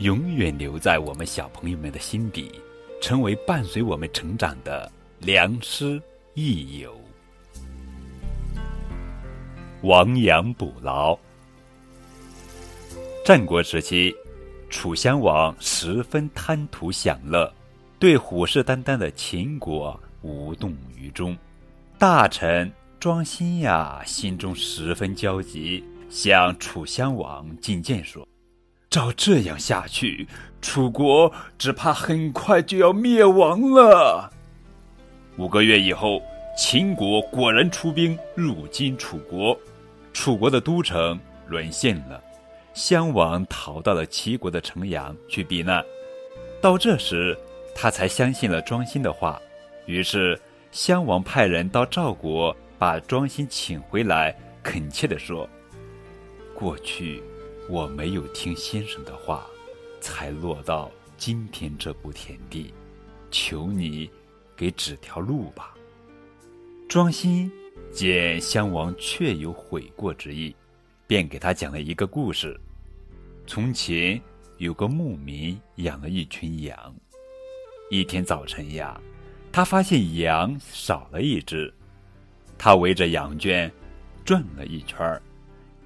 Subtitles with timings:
[0.00, 2.50] 永远留在我们小朋友们的心底，
[3.02, 6.00] 成为伴随我们成长的良师
[6.32, 6.98] 益友。
[9.82, 11.18] 亡羊补牢。
[13.26, 14.14] 战国时期，
[14.70, 17.52] 楚襄王十分贪图享乐，
[17.98, 21.36] 对虎视眈眈的秦国无动于衷。
[21.98, 28.26] 大臣庄辛呀，心中十分焦急，向楚襄王进谏说。
[28.90, 30.26] 照这样下去，
[30.60, 34.32] 楚国只怕很快就要灭亡了。
[35.36, 36.20] 五个月以后，
[36.58, 39.56] 秦国果然出兵入侵楚国，
[40.12, 42.20] 楚国的都城沦陷了。
[42.74, 45.80] 襄王逃到了齐国的城阳去避难。
[46.60, 47.38] 到这时，
[47.76, 49.40] 他才相信了庄辛的话。
[49.86, 50.36] 于是，
[50.72, 55.48] 襄王派人到赵国，把庄辛请回来，恳切地说
[56.52, 57.22] ：“过去。”
[57.70, 59.46] 我没有听先生的话，
[60.00, 62.74] 才落到今天这步田地，
[63.30, 64.10] 求你
[64.56, 65.72] 给指条路吧。
[66.88, 67.48] 庄辛
[67.92, 70.52] 见襄王确有悔过之意，
[71.06, 72.58] 便给他讲了一个故事：
[73.46, 74.20] 从前
[74.58, 76.92] 有个牧民养了一群羊，
[77.88, 79.00] 一天早晨呀，
[79.52, 81.72] 他发现羊少了一只，
[82.58, 83.70] 他围着羊圈
[84.24, 85.22] 转了一圈儿。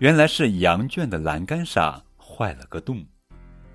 [0.00, 3.04] 原来是羊圈的栏杆上坏了个洞，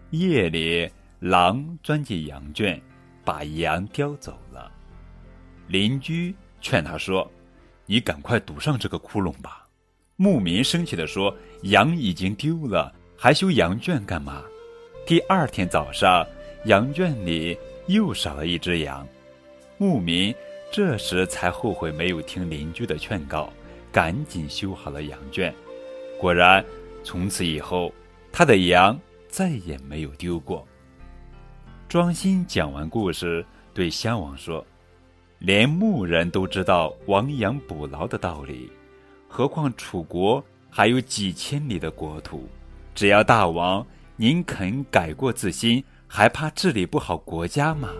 [0.09, 2.79] 夜里狼钻进羊圈，
[3.23, 4.69] 把羊叼走了。
[5.67, 7.29] 邻居劝他说
[7.87, 9.65] ：“你赶快堵上这个窟窿吧。”
[10.17, 14.43] 牧民生气地说：“羊已经丢了，还修羊圈干嘛？”
[15.07, 16.27] 第二天早上，
[16.65, 17.57] 羊圈里
[17.87, 19.07] 又少了一只羊，
[19.77, 20.35] 牧民
[20.69, 23.53] 这时才后悔没有听邻居的劝告，
[23.89, 25.55] 赶紧修好了羊圈。
[26.19, 26.63] 果然，
[27.01, 27.93] 从此以后，
[28.29, 28.99] 他的羊
[29.29, 30.67] 再也没有丢过。
[31.87, 33.43] 庄辛讲完故事，
[33.73, 34.63] 对襄王说
[35.39, 38.69] ：“连牧人都知道亡羊补牢的道理，
[39.29, 42.49] 何况楚国还有几千里的国土？
[42.93, 43.87] 只要大王
[44.17, 47.93] 您肯改过自新，还怕治理不好国家吗？”